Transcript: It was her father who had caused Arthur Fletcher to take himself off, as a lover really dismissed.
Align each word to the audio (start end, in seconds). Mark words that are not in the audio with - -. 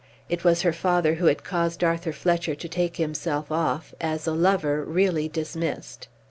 It 0.29 0.43
was 0.43 0.63
her 0.63 0.73
father 0.73 1.13
who 1.13 1.27
had 1.27 1.43
caused 1.43 1.83
Arthur 1.83 2.11
Fletcher 2.11 2.55
to 2.55 2.67
take 2.67 2.97
himself 2.97 3.51
off, 3.51 3.93
as 4.01 4.25
a 4.25 4.33
lover 4.33 4.83
really 4.83 5.29
dismissed. 5.29 6.07